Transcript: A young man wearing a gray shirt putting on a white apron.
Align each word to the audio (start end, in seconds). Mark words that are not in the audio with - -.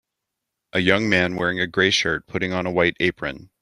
A 0.73 0.79
young 0.79 1.09
man 1.09 1.35
wearing 1.35 1.59
a 1.59 1.67
gray 1.67 1.91
shirt 1.91 2.25
putting 2.25 2.51
on 2.53 2.65
a 2.65 2.71
white 2.71 2.97
apron. 2.99 3.51